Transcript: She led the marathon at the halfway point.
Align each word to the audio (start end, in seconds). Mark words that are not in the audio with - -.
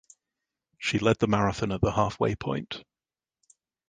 She 0.79 0.97
led 0.97 1.19
the 1.19 1.27
marathon 1.27 1.71
at 1.71 1.81
the 1.81 1.91
halfway 1.91 2.33
point. 2.35 2.83